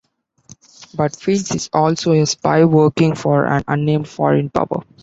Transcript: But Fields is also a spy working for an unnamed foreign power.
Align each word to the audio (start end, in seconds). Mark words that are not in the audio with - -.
But 0.95 1.15
Fields 1.15 1.53
is 1.53 1.69
also 1.71 2.13
a 2.13 2.25
spy 2.25 2.65
working 2.65 3.13
for 3.13 3.45
an 3.45 3.63
unnamed 3.67 4.07
foreign 4.09 4.49
power. 4.49 4.83